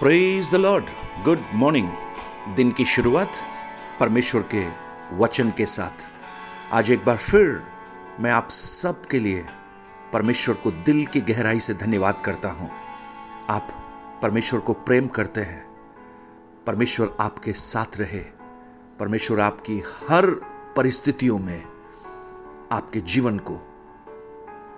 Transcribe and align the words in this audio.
Praise 0.00 0.50
the 0.50 0.54
Lord 0.54 0.84
good 1.24 1.40
morning 1.54 1.88
दिन 2.56 2.72
की 2.72 2.84
शुरुआत 2.84 3.30
परमेश्वर 4.00 4.44
के 4.54 4.68
वचन 5.16 5.50
के 5.50 5.66
साथ। 5.66 6.08
आज 6.72 6.90
एक 6.90 7.04
बार 7.04 7.16
फिर 7.16 7.62
मैं 8.20 8.30
आप 8.30 8.50
सब 8.50 9.06
के 9.06 9.18
लिए 9.18 9.46
परमेश्वर 10.12 10.54
को 10.54 10.70
दिल 10.70 11.06
की 11.06 11.20
गहराई 11.20 11.60
से 11.60 11.74
धन्यवाद 11.74 12.22
करता 12.24 12.50
हूँ। 12.50 12.70
आप 13.50 13.68
परमेश्वर 14.22 14.60
को 14.60 14.72
प्रेम 14.72 15.06
करते 15.06 15.40
हैं। 15.40 15.66
परमेश्वर 16.66 17.16
आपके 17.20 17.52
साथ 17.52 17.96
रहे। 17.96 18.24
परमेश्वर 19.00 19.40
आपकी 19.40 19.78
हर 20.10 20.26
परिस्थितियों 20.76 21.38
में 21.38 21.64
आपके 22.72 23.00
जीवन 23.00 23.38
को 23.38 23.60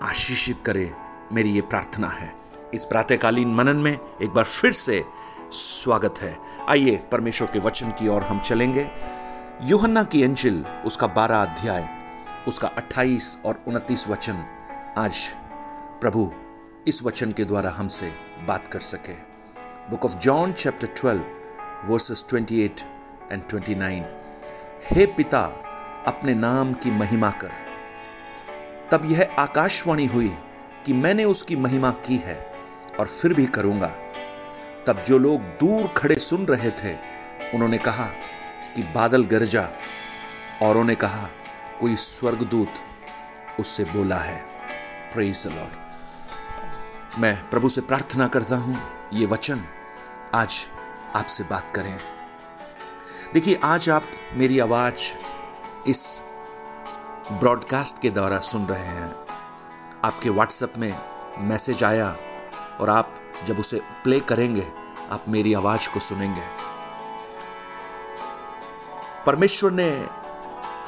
आशीषित 0.02 0.58
करे। 0.66 0.94
मेरी 1.32 1.50
ये 1.50 1.60
प्रार्थना 1.60 2.08
है। 2.08 2.45
इस 2.76 2.84
प्रातःकालीन 2.84 3.48
मनन 3.48 3.76
में 3.76 3.98
एक 4.22 4.30
बार 4.30 4.44
फिर 4.44 4.72
से 4.72 5.04
स्वागत 5.50 6.14
है। 6.18 6.38
आइए 6.68 6.96
परमेश्वर 7.12 7.48
के 7.52 7.58
वचन 7.58 7.90
की 7.90 8.08
ओर 8.08 8.22
हम 8.22 8.40
चलेंगे। 8.40 8.90
यूहन्ना 9.62 10.02
की 10.02 10.22
अंजिल 10.22 10.66
उसका 10.84 11.06
बारह 11.06 11.42
अध्याय, 11.42 11.88
उसका 12.48 12.68
28 12.68 13.38
और 13.46 13.64
29 13.66 14.08
वचन। 14.08 14.44
आज 14.98 15.36
प्रभु 16.00 16.32
इस 16.86 17.02
वचन 17.02 17.32
के 17.32 17.44
द्वारा 17.44 17.70
हमसे 17.70 18.12
बात 18.46 18.66
कर 18.66 18.80
सके। 18.80 19.12
Book 19.90 20.04
of 20.04 20.16
John 20.16 20.52
chapter 20.52 20.86
12 20.86 21.20
verses 21.84 22.24
28 22.24 22.86
and 23.32 23.42
29 23.42 24.04
हे 24.90 25.06
पिता, 25.06 25.42
अपने 26.06 26.34
नाम 26.34 26.72
की 26.72 26.90
महिमा 26.90 27.30
कर। 27.30 27.52
तब 28.90 29.02
यह 29.04 29.36
आकाशवाणी 29.38 30.06
हुई 30.06 30.34
कि 30.86 30.92
मैंने 30.92 31.24
उसकी 31.24 31.56
महिमा 31.56 31.90
की 31.90 32.16
है। 32.16 32.55
और 33.00 33.06
फिर 33.06 33.34
भी 33.34 33.46
करूँगा। 33.46 33.86
तब 34.86 35.02
जो 35.06 35.18
लोग 35.18 35.40
दूर 35.40 35.86
खड़े 35.86 36.16
सुन 36.16 36.46
रहे 36.46 36.70
थे, 36.70 36.94
उन्होंने 37.54 37.78
कहा 37.78 38.04
कि 38.76 38.82
बादल 38.82 39.24
गरजा 39.24 39.68
औरों 40.62 40.84
ने 40.84 40.94
कहा, 40.94 41.28
कोई 41.80 41.96
स्वर्गदूत 41.96 42.74
उससे 43.60 43.84
बोला 43.84 44.16
है। 44.16 44.56
लॉर्ड 45.18 45.76
मैं 47.18 47.50
प्रभु 47.50 47.68
से 47.68 47.80
प्रार्थना 47.80 48.28
करता 48.28 48.56
हूँ, 48.56 48.78
ये 49.12 49.26
वचन 49.26 49.60
आज 50.34 50.68
आपसे 51.16 51.44
बात 51.44 51.70
करें। 51.70 51.98
देखिए, 53.34 53.60
आज 53.64 53.90
आप 53.90 54.04
मेरी 54.34 54.58
आवाज़ 54.58 55.14
इस 55.88 56.22
ब्रॉडकास्ट 57.32 58.02
के 58.02 58.10
द्वारा 58.10 58.38
सुन 58.38 58.66
रहे 58.66 58.86
हैं। 58.86 59.14
आपके 60.04 60.30
व्हाट्सएप 60.30 60.72
में 60.78 60.98
मैसेज 61.38 61.84
आया 61.84 62.16
और 62.80 62.90
आप 62.90 63.14
जब 63.44 63.58
उसे 63.58 63.80
प्ले 64.04 64.20
करेंगे, 64.20 64.66
आप 65.12 65.24
मेरी 65.28 65.54
आवाज़ 65.54 65.88
को 65.90 66.00
सुनेंगे। 66.00 66.42
परमेश्वर 69.26 69.70
ने 69.70 70.08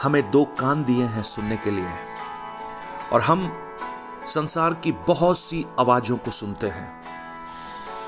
हमें 0.02 0.30
दो 0.30 0.44
कान 0.44 0.84
दिए 0.84 1.04
हैं 1.04 1.22
सुनने 1.22 1.56
के 1.56 1.70
लिए, 1.70 1.92
और 3.12 3.20
हम 3.20 3.64
संसार 4.26 4.74
की 4.74 4.92
बहुत 4.92 5.38
सी 5.38 5.64
आवाजों 5.80 6.16
को 6.16 6.30
सुनते 6.30 6.66
हैं। 6.66 7.02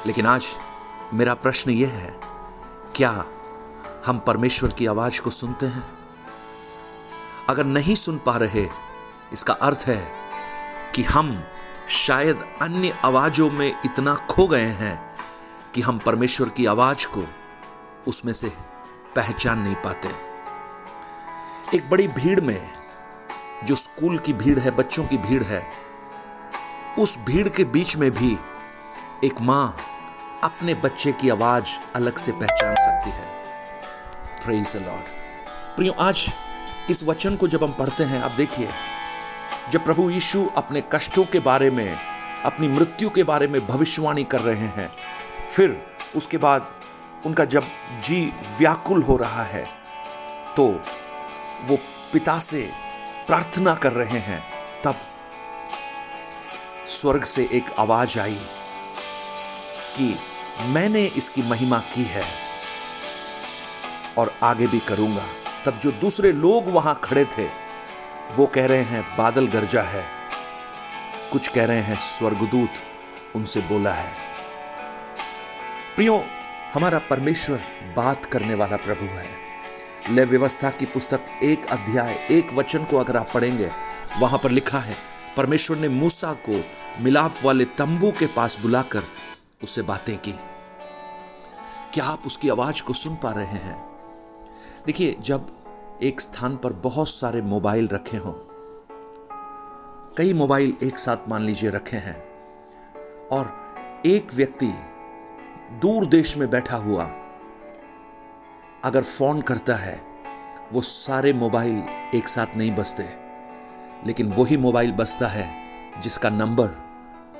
लेकिन 0.06 0.27
आज 0.27 0.56
मेरा 1.14 1.34
प्रश्न 1.34 1.70
यह 1.70 1.89
है, 1.89 2.20
क्या 2.97 3.25
हम 4.06 4.19
परमेश्वर 4.19 4.73
की 4.73 4.86
आवाज़ 4.86 5.20
को 5.20 5.31
सुनते 5.31 5.67
हैं? 5.67 5.89
अगर 7.48 7.64
नहीं 7.64 7.95
सुन 7.95 8.19
पा 8.19 8.36
रहे, 8.36 8.69
इसका 9.33 9.53
अर्थ 9.53 9.84
है 9.86 10.12
कि 10.95 11.03
हम 11.03 11.45
शायद 11.91 12.44
अन्य 12.62 12.96
आवाजों 13.05 13.50
में 13.50 13.80
इतना 13.84 14.14
खो 14.14 14.46
गए 14.46 14.64
हैं 14.64 15.16
कि 15.74 15.80
हम 15.80 15.98
परमेश्वर 15.98 16.48
की 16.48 16.66
आवाज़ 16.66 17.06
को 17.06 17.24
उसमें 18.08 18.33
से 18.33 18.48
पहचान 19.16 19.58
नहीं 19.58 19.74
पाते। 19.74 20.08
एक 21.77 21.91
बड़ी 21.91 22.08
भीड़ 22.08 22.41
में, 22.41 22.70
जो 23.64 23.74
स्कूल 23.74 24.18
की 24.18 24.33
भीड़ 24.33 24.58
है, 24.58 24.70
बच्चों 24.70 25.05
की 25.05 25.18
भीड़ 25.18 25.42
है, 25.42 25.67
उस 26.98 27.18
भीड़ 27.18 27.48
के 27.48 27.64
बीच 27.64 27.96
में 27.96 28.11
भी 28.11 28.39
एक 29.24 29.40
माँ 29.40 29.77
अपने 30.45 30.74
बच्चे 30.74 31.12
की 31.12 31.28
आवाज़ 31.28 31.67
अलग 31.96 32.17
से 32.17 32.33
पहचान 32.33 32.74
सकती 32.74 33.11
है। 33.11 33.30
लॉर्ड 34.74 35.05
प्रियो, 35.77 35.92
आज 35.92 36.33
इस 36.90 37.05
वचन 37.05 37.36
को 37.36 37.48
जब 37.48 37.64
हम 37.64 37.72
पढ़ते 37.72 38.05
हैं, 38.05 38.22
आप 38.22 38.33
देखिए 38.33 38.68
जब 39.73 39.85
प्रभु 39.85 40.08
यीशु 40.11 40.45
अपने 40.57 40.83
कष्टों 40.92 41.25
के 41.25 41.39
बारे 41.39 41.70
में, 41.70 41.98
अपनी 42.45 42.69
मृत्यु 42.69 43.11
के 43.11 43.23
बारे 43.23 43.47
में 43.47 43.61
भविष्यवाणी 43.67 44.25
कर 44.25 44.41
रहे 44.41 44.67
हैं, 44.69 44.91
फिर 45.51 45.81
उसके 46.17 46.39
बाद 46.39 46.73
उनका 47.27 47.45
जब 47.45 47.64
जी 48.03 48.20
व्याकुल 48.58 49.03
हो 49.03 49.17
रहा 49.17 49.42
है 49.42 49.63
तो 50.57 50.67
वो 51.64 51.77
पिता 52.13 52.39
से 52.39 52.63
प्रार्थना 53.27 53.75
कर 53.75 53.92
रहे 53.92 54.19
हैं। 54.19 54.42
तब 54.85 54.97
स्वर्ग 56.89 57.25
से 57.25 57.48
एक 57.52 57.75
आवाज़ 57.79 58.19
आई 58.20 58.39
कि 59.97 60.14
मैंने 60.69 61.05
इसकी 61.17 61.42
महिमा 61.42 61.79
की 61.95 62.05
है 62.08 62.25
और 64.19 64.35
आगे 64.42 64.67
भी 64.67 64.81
करूँगा। 64.81 65.27
तब 65.64 65.79
जो 65.79 65.91
दूसरे 65.92 66.33
लोग 66.33 66.69
वहाँ 66.69 67.01
खड़े 67.05 67.25
थे 67.39 67.48
वो 68.30 68.46
कह 68.46 68.67
रहे 68.67 68.83
हैं, 68.83 69.17
बादल 69.17 69.46
गरजा 69.46 69.83
है। 69.83 70.05
कुछ 71.33 71.48
कह 71.48 71.64
रहे 71.64 71.80
हैं, 71.80 71.96
स्वर्गदूत 71.96 72.70
उनसे 73.36 73.61
बोला 73.61 73.92
है। 73.92 74.13
प्रियो, 75.96 76.24
हमारा 76.74 76.98
परमेश्वर 76.98 77.57
बात 77.96 78.24
करने 78.24 78.55
वाला 78.55 78.77
प्रभु 78.77 79.05
है। 79.05 79.27
लय 80.11 80.24
व्यवस्था 80.24 80.70
की 80.70 80.86
पुस्तक 80.86 81.20
एक 81.42 81.67
अध्याय, 81.67 82.29
एक 82.30 82.52
वचन 82.52 82.85
को 82.85 82.96
अगर 82.96 83.17
आप 83.17 83.30
पढ़ेंगे, 83.35 83.70
वहाँ 84.20 84.39
पर 84.39 84.51
लिखा 84.51 84.79
है, 84.79 84.96
परमेश्वर 85.36 85.77
ने 85.77 85.89
मूसा 85.89 86.33
को 86.33 86.64
मिलाप 87.01 87.33
वाले 87.45 87.64
तंबू 87.64 88.11
के 88.11 88.27
पास 88.27 88.58
बुलाकर 88.61 89.02
उससे 89.63 89.83
बातें 89.83 90.19
की। 90.19 90.33
क्या 91.95 92.05
आप 92.05 92.23
उसकी 92.27 92.48
आवाज़ 92.48 92.83
को 92.83 92.92
सुन 92.92 93.14
पा 93.14 93.30
रहे 93.30 93.46
हैं? 93.46 93.90
देखिए, 94.86 95.17
जब 95.20 95.59
एक 96.02 96.20
स्थान 96.20 96.56
पर 96.56 96.72
बहुत 96.72 97.08
सारे 97.08 97.42
मोबाइल 97.42 97.88
रखे 97.88 98.16
हों। 98.16 98.33
कई 100.16 100.33
मोबाइल 100.33 100.77
एक 100.83 100.98
साथ 100.98 101.28
मान 101.28 101.42
लीजिए 101.42 101.70
रखे 101.70 101.96
हैं 101.96 102.16
और 103.28 103.52
एक 104.06 104.34
व्यक्ति 104.34 104.72
दूर 105.83 106.06
देश 106.06 106.36
में 106.36 106.50
बैठा 106.50 106.77
हुआ 106.77 107.05
अगर 108.84 109.02
फ़ोन 109.02 109.42
करता 109.42 109.74
है, 109.74 110.00
वो 110.72 110.80
सारे 110.80 111.33
मोबाइल 111.33 111.83
एक 112.14 112.28
साथ 112.28 112.56
नहीं 112.56 112.74
बजते, 112.74 113.08
लेकिन 114.06 114.33
वही 114.33 114.56
मोबाइल 114.56 114.92
बजता 114.92 115.27
है 115.27 115.48
जिसका 116.02 116.30
नंबर 116.30 116.70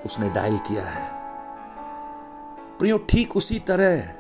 उसने 0.05 0.31
डायल 0.31 0.59
किया 0.59 0.85
है। 0.85 1.09
प्रियो, 2.79 2.99
ठीक 2.99 3.37
उसी 3.37 3.59
तरह, 3.59 4.15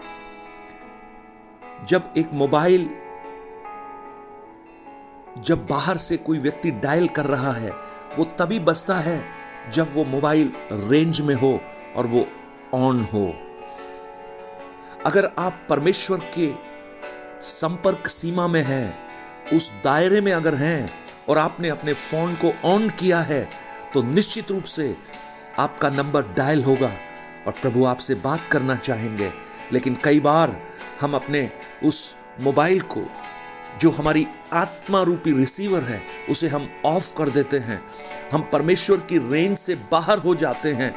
जब 1.84 2.12
एक 2.18 2.32
मोबाइल 2.32 2.99
जब 5.44 5.66
बाहर 5.66 5.96
से 5.96 6.16
कोई 6.16 6.38
व्यक्ति 6.38 6.70
डायल 6.70 7.08
कर 7.08 7.26
रहा 7.26 7.52
है, 7.52 7.70
वो 8.18 8.24
तभी 8.38 8.58
बसता 8.60 8.94
है 8.94 9.24
जब 9.72 9.94
वो 9.94 10.04
मोबाइल 10.04 10.52
रेंज 10.72 11.20
में 11.20 11.34
हो 11.34 11.60
और 11.96 12.06
वो 12.06 12.26
ऑन 12.74 13.02
हो। 13.04 13.26
अगर 15.06 15.30
आप 15.38 15.60
परमेश्वर 15.68 16.20
के 16.38 16.50
संपर्क 17.42 18.08
सीमा 18.08 18.46
में 18.48 18.62
हैं, 18.62 18.98
उस 19.52 19.70
दायरे 19.84 20.20
में 20.20 20.32
अगर 20.32 20.54
हैं 20.54 20.90
और 21.28 21.38
आपने 21.38 21.68
अपने 21.68 21.92
फ़ोन 21.92 22.34
को 22.34 22.52
ऑन 22.64 22.88
किया 22.90 23.18
है 23.20 23.48
तो 23.94 24.02
निश्चित 24.02 24.50
रूप 24.50 24.64
से 24.64 24.96
आपका 25.58 25.90
नंबर 25.90 26.22
डायल 26.36 26.64
होगा 26.64 26.90
और 27.46 27.52
प्रभु 27.52 27.84
आपसे 27.84 28.14
बात 28.14 28.40
करना 28.50 28.76
चाहेंगे। 28.76 29.30
लेकिन 29.72 29.96
कई 30.04 30.20
बार 30.20 30.56
हम 31.00 31.14
अपने 31.14 31.50
उस 31.84 32.16
मोबाइल 32.40 32.80
को 32.80 33.02
जो 33.78 33.90
हमारी 33.90 34.26
आत्मा 34.52 35.02
रूपी 35.02 35.32
रिसीवर 35.32 35.82
है, 35.82 36.02
उसे 36.30 36.48
हम 36.48 36.70
ऑफ़ 36.84 37.14
कर 37.16 37.28
देते 37.28 37.58
हैं। 37.58 37.84
हम 38.32 38.48
परमेश्वर 38.52 38.96
की 38.96 39.18
रेंज 39.18 39.58
से 39.58 39.74
बाहर 39.74 40.18
हो 40.18 40.34
जाते 40.34 40.72
हैं। 40.72 40.96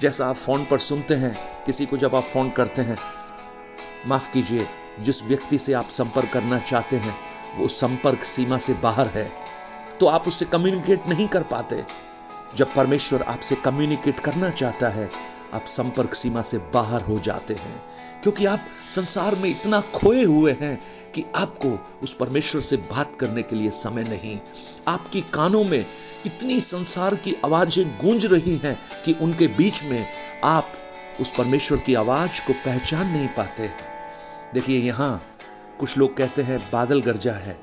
जैसा 0.00 0.26
आप 0.26 0.34
फ़ोन 0.34 0.64
पर 0.64 0.78
सुनते 0.78 1.14
हैं, 1.14 1.64
किसी 1.64 1.86
को 1.86 1.96
जब 1.96 2.14
आप 2.14 2.22
फ़ोन 2.22 2.50
करते 2.50 2.82
हैं, 2.82 2.96
माफ़ 4.06 4.32
कीजिए, 4.32 4.66
जिस 5.00 5.24
व्यक्ति 5.24 5.58
से 5.58 5.72
आप 5.72 5.88
संपर्क 5.88 6.30
करना 6.32 6.58
चाहते 6.58 6.96
हैं, 6.96 7.16
वो 7.56 7.68
संपर्क 7.68 8.24
सीमा 8.24 8.58
से 8.58 8.72
बाहर 8.72 9.06
है। 9.06 9.32
तो 10.00 10.06
आप 10.06 10.28
उससे 10.28 10.44
कम्युनिकेट 10.44 11.08
नहीं 11.08 11.28
कर 11.28 11.42
पाते। 11.42 11.84
जब 12.56 12.74
परमेश्वर 12.74 13.22
आपसे 13.22 13.54
कम्युनिकेट 13.54 14.20
करना 14.20 14.50
चाहता 14.50 14.88
है, 14.88 15.10
आप 15.54 15.64
संपर्क 15.66 16.14
सीमा 16.14 16.42
से 16.42 16.58
बाहर 16.58 17.02
हो 17.02 17.18
जाते 17.18 17.54
हैं। 17.54 17.82
क्योंकि 18.22 18.46
आप 18.46 18.66
संसार 18.88 19.34
में 19.34 19.50
इतना 19.50 19.80
खोए 19.80 20.24
हुए 20.24 20.52
हैं 20.52 20.78
कि 21.14 21.24
आपको 21.36 21.98
उस 22.02 22.14
परमेश्वर 22.14 22.60
से 22.60 22.76
बात 22.76 23.16
करने 23.20 23.42
के 23.42 23.56
लिए 23.56 23.70
समय 23.70 24.02
नहीं। 24.02 24.38
आपकी 24.88 25.20
कानों 25.20 25.64
में 25.64 25.86
इतनी 26.26 26.60
संसार 26.60 27.14
की 27.14 27.36
आवाज़ें 27.44 27.98
गूंज 27.98 28.26
रही 28.26 28.56
हैं 28.56 28.78
कि 29.04 29.12
उनके 29.12 29.46
बीच 29.46 29.84
में 29.84 30.06
आप 30.44 30.72
उस 31.20 31.34
परमेश्वर 31.36 31.78
की 31.78 31.94
आवाज़ 31.94 32.46
को 32.46 32.52
पहचान 32.52 33.06
नहीं 33.06 33.28
पाते। 33.28 33.70
देखिए, 34.54 34.78
यहाँ 34.78 35.22
कुछ 35.80 35.98
लोग 35.98 36.16
कहते 36.16 36.42
हैं, 36.42 36.58
बादल 36.72 37.00
गरजा 37.00 37.32
है। 37.32 37.58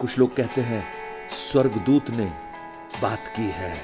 कुछ 0.00 0.18
लोग 0.18 0.36
कहते 0.36 0.60
हैं, 0.60 0.84
स्वर्गदूत 1.30 2.10
ने 2.10 2.26
बात 3.02 3.28
की 3.28 3.50
है। 3.54 3.74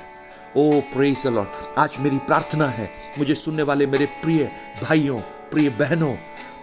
ओ 0.56 0.81
प्रेस 0.81 1.26
लॉर्ड 1.26 1.78
आज 1.78 1.96
मेरी 2.00 2.19
प्रार्थना 2.19 2.67
है, 2.67 2.90
मुझे 3.19 3.34
सुनने 3.34 3.62
वाले 3.62 3.87
मेरे 3.87 4.06
प्रिय 4.06 4.50
भाइयों 4.82 5.20
प्रिय 5.50 5.69
बहनों, 5.70 6.14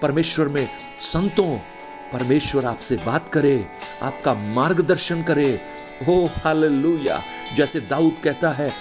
परमेश्वर 0.01 0.47
में 0.47 0.67
संतों, 1.01 1.57
परमेश्वर 2.11 2.65
आपसे 2.65 2.95
बात 2.95 3.29
करे, 3.29 3.67
आपका 4.01 4.33
मार्गदर्शन 4.33 5.23
करे। 5.23 5.49
हो, 6.07 6.29
हालेलुया। 6.37 7.21
जैसे 7.55 7.79
दाऊद 7.79 8.17
कहता 8.23 8.49
है, 8.49 8.71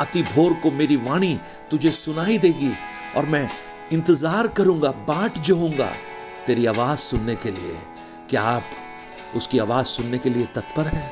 अति 0.00 0.22
भोर 0.22 0.52
को 0.52 0.70
मेरी 0.70 0.96
वाणी 0.96 1.38
तुझे 1.70 1.90
सुनाई 1.90 2.38
देगी 2.38 2.72
और 3.16 3.26
मैं 3.26 3.48
इंतज़ार 3.92 4.48
करूँगा, 4.48 4.90
बाट 4.90 5.38
जोऊँगा 5.38 5.90
तेरी 6.46 6.66
आवाज़ 6.66 6.98
सुनने 6.98 7.36
के 7.36 7.50
लिए। 7.50 7.76
क्या 8.30 8.42
आप 8.42 8.64
उसकी 9.36 9.58
आवाज़ 9.58 9.86
सुनने 9.86 10.18
के 10.18 10.30
लिए 10.30 10.46
तत्पर 10.46 10.86
है? 10.86 11.08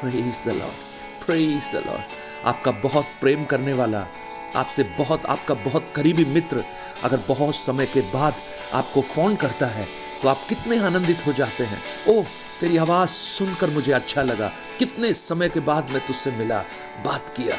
Praise 0.00 0.42
the 0.46 0.52
Lord 0.52 1.26
praise 1.26 1.70
the 1.72 1.82
Lord 1.86 2.46
आपका 2.46 2.70
बहुत 2.80 3.06
प्रेम 3.20 3.44
करने 3.44 3.72
वाला 3.72 4.06
आपसे 4.56 4.82
बहुत, 4.82 5.26
आपका 5.26 5.54
बहुत 5.54 5.92
करीबी 5.96 6.24
मित्र 6.24 6.64
अगर 7.04 7.20
बहुत 7.28 7.54
समय 7.54 7.86
के 7.86 8.00
बाद 8.00 8.34
आपको 8.74 9.00
फ़ोन 9.00 9.36
करता 9.36 9.66
है 9.66 9.86
तो 10.22 10.28
आप 10.28 10.40
कितने 10.48 10.78
आनंदित 10.78 11.26
हो 11.26 11.32
जाते 11.32 11.64
हैं। 11.64 11.82
ओह, 12.08 12.26
तेरी 12.60 12.76
आवाज़ 12.76 13.10
सुनकर 13.10 13.70
मुझे 13.70 13.92
अच्छा 13.92 14.22
लगा। 14.22 14.52
कितने 14.78 15.14
समय 15.14 15.48
के 15.48 15.60
बाद 15.60 15.90
मैं 15.90 16.06
तुझसे 16.06 16.30
मिला, 16.30 16.64
बात 17.04 17.34
किया। 17.36 17.56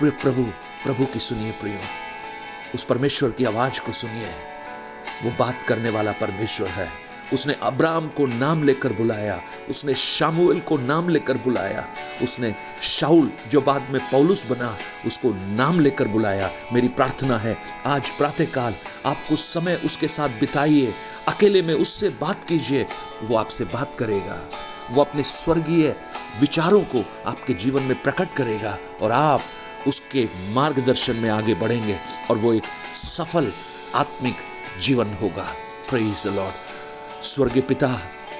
प्रभु 0.00 0.42
प्रभु 0.84 1.06
की 1.06 1.18
सुनिए 1.18 1.52
प्रियो। 1.52 1.78
उस 2.74 2.84
परमेश्वर 2.84 3.30
की 3.30 3.44
आवाज़ 3.44 3.80
को 3.80 3.92
सुनिए। 3.92 4.30
वो 5.22 5.30
बात 5.30 5.62
करने 5.64 5.90
वाला 5.90 6.12
परमेश्वर 6.12 6.68
है। 6.68 7.05
उसने 7.32 7.56
अब्राम 7.62 8.08
को 8.08 8.26
नाम 8.26 8.62
लेकर 8.62 8.92
बुलाया, 8.92 9.40
उसने 9.70 9.94
शामुएल 9.94 10.60
को 10.60 10.76
नाम 10.76 11.08
लेकर 11.08 11.36
बुलाया, 11.36 11.86
उसने 12.22 12.54
शाउल 12.82 13.30
जो 13.50 13.60
बाद 13.60 13.88
में 13.90 14.00
पौलुस 14.10 14.46
बना, 14.46 14.76
उसको 15.06 15.32
नाम 15.56 15.80
लेकर 15.80 16.08
बुलाया। 16.08 16.50
मेरी 16.72 16.88
प्रार्थना 16.88 17.38
है, 17.38 17.56
आज 17.86 18.10
प्रातःकाल 18.10 18.74
आप 19.06 19.24
कुछ 19.28 19.40
समय 19.40 19.80
उसके 19.84 20.08
साथ 20.08 20.28
बिताइए, 20.28 20.94
अकेले 21.28 21.62
में 21.62 21.74
उससे 21.74 22.08
बात 22.08 22.44
कीजिए, 22.44 22.86
वो 23.22 23.36
आपसे 23.36 23.64
बात 23.64 23.94
करेगा। 23.98 24.48
वो 24.90 25.00
अपने 25.02 25.22
स्वर्गीय 25.22 25.94
विचारों 26.40 26.80
को 26.80 27.04
आपके 27.26 27.54
जीवन 27.54 27.82
में 27.82 28.02
प्रकट 28.02 28.34
करेगा 28.34 28.78
और 29.02 29.12
आप 29.12 29.40
उसके 29.86 30.28
मार्गदर्शन 30.52 31.16
में 31.16 31.30
आगे 31.30 31.54
बढ़ेंगे 31.54 31.98
और 32.30 32.36
वो 32.36 32.52
एक 32.54 32.66
सफल 32.94 33.52
आत्मिक 33.94 34.36
जीवन 34.82 35.16
होगा। 35.22 35.52
प्रेज 35.90 36.22
द 36.26 36.26
लॉर्ड 36.26 36.65
स्वर्गीय 37.26 37.62
पिता, 37.62 37.88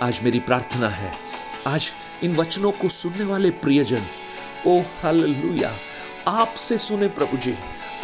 आज 0.02 0.20
मेरी 0.24 0.40
प्रार्थना 0.40 0.88
है। 0.88 1.12
आज 1.66 1.92
इन 2.24 2.34
वचनों 2.36 2.70
को 2.72 2.88
सुनने 2.88 3.24
वाले 3.24 3.50
प्रियजन, 3.62 4.02
ओ 4.66 4.78
हालेलुया, 5.02 5.72
आपसे 6.28 6.78
सुने 6.78 7.08
प्रभु 7.08 7.36
जी, 7.36 7.54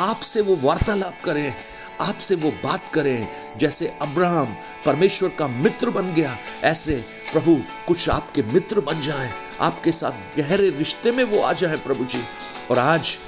आपसे 0.01 0.41
वो 0.41 0.57
वार्तालाप 0.63 1.21
करें, 1.25 1.55
आपसे 2.01 2.35
वो 2.35 2.51
बात 2.65 2.89
करें, 2.89 3.29
जैसे 3.59 3.93
अब्राहम 4.03 4.57
परमेश्वर 4.87 5.29
का 5.29 5.49
मित्र 5.49 5.91
बन 5.91 6.13
गया, 6.15 6.37
ऐसे 6.65 6.97
प्रभु 7.33 7.57
कुछ 7.87 8.09
आपके 8.09 8.43
मित्र 8.43 8.81
बन 8.81 9.01
जाएँ, 9.01 9.33
आपके 9.61 9.93
साथ 9.93 10.37
गहरे 10.39 10.71
रिश्ते 10.71 11.13
में 11.13 11.25
वो 11.25 11.41
आ 11.41 11.53
जाए 11.53 11.77
प्रभु 11.79 12.05
जी। 12.05 12.23
और 12.71 12.79
आज 12.79 13.19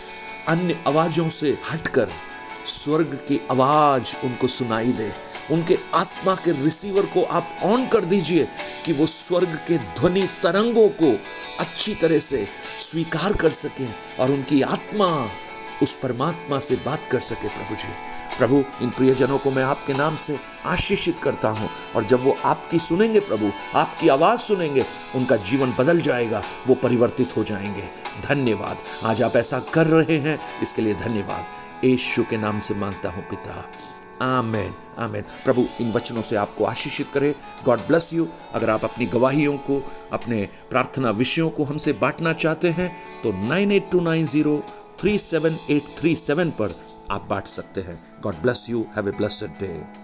अन्य 0.48 0.78
आवाजों 0.86 1.28
से 1.30 1.58
हटकर 1.70 2.10
स्वर्ग 2.66 3.14
की 3.28 3.40
आवाज़ 3.50 4.14
उनको 4.24 4.48
सुनाई 4.48 4.92
दे, 4.92 5.12
उनके 5.50 5.78
आत्मा 6.14 6.34
के 6.34 6.52
रिसीवर 6.64 7.06
को 7.06 7.22
आप 7.22 7.58
ऑन 7.62 7.86
कर 7.86 8.04
दीजिए 8.04 8.48
कि 8.86 8.92
वो 8.92 9.06
स्वर्ग 9.06 9.54
के 9.68 9.78
ध्वनि 9.78 10.28
तरंगों 10.42 10.88
को 10.88 11.18
अच्छी 11.60 11.94
तरह 11.94 12.18
से 12.18 12.48
स्वीकार 12.80 13.32
कर 13.32 13.50
सके 13.50 13.86
और 14.20 14.30
उनकी 14.30 14.62
आत्मा 14.62 15.28
उस 15.82 15.94
परमात्मा 15.96 16.58
से 16.58 16.76
बात 16.76 17.08
कर 17.10 17.20
सके 17.20 17.48
प्रभु 17.48 17.74
जी। 17.74 17.88
प्रभु, 18.38 18.64
इन 18.82 18.90
प्रियजनों 18.90 19.38
को 19.38 19.50
मैं 19.50 19.64
आपके 19.64 19.92
नाम 19.92 20.16
से 20.16 20.38
आशीषित 20.64 21.20
करता 21.20 21.48
हूँ 21.48 21.70
और 21.96 22.04
जब 22.04 22.24
वो 22.24 22.36
आपकी 22.44 22.78
सुनेंगे 22.78 23.20
प्रभु, 23.20 23.50
आपकी 23.74 24.08
आवाज़ 24.08 24.40
सुनेंगे, 24.40 24.84
उनका 25.14 25.36
जीवन 25.36 25.74
बदल 25.78 26.00
जाएगा, 26.00 26.42
वो 26.66 26.74
परिवर्तित 26.74 27.36
हो 27.36 27.44
जाएँगे। 27.44 27.88
धन्यवाद। 28.28 28.78
आज 29.04 29.22
आप 29.22 29.36
ऐसा 29.36 29.58
कर 29.58 29.86
रहे 29.86 30.18
हैं, 30.18 30.60
इसके 30.62 30.82
लिए 30.82 30.94
धन्यवाद। 30.94 31.46
यीशु 31.84 32.24
के 32.24 32.36
नाम 32.36 32.58
से 32.58 32.74
माँगता 32.74 33.10
हूँ 33.10 33.22
पिता। 33.22 33.70
आमेन 34.22 34.74
आमेन। 34.98 35.22
प्रभु, 35.44 35.66
इन 35.80 35.90
वचनों 35.92 36.22
से 36.22 36.36
आपको 36.36 36.64
आशीषित 36.64 37.10
करे। 37.14 37.34
God 37.64 37.80
bless 37.80 38.12
you. 38.14 38.26
अगर 38.54 38.70
आप 38.70 38.84
अपनी 38.84 39.06
गवाहियों 39.06 39.56
को, 39.58 39.82
अपने 40.12 40.48
प्रार्थना 40.70 41.10
विषयों 41.12 41.50
को 41.50 41.64
हमसे 41.64 41.92
बांटना 41.94 42.32
चाहते 42.34 42.70
हैं 42.70 42.90
तो 43.22 43.32
nine 43.48 43.72
eight 43.72 43.90
two 43.90 44.00
nine 44.00 44.26
zero 44.26 44.62
three 45.00 45.18
seven 45.18 45.58
eight 45.70 45.96
three 45.98 46.14
seven 46.16 46.50
पर 46.50 46.74
आप 47.10 47.26
बांट 47.30 47.46
सकते 47.46 47.80
हैं। 47.80 48.00
God 48.22 48.34
bless 48.34 48.66
you. 48.70 48.86
Have 48.96 49.08
a 49.08 49.12
blessed 49.12 49.60
day. 49.60 50.03